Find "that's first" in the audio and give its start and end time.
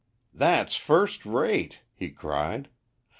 0.33-1.27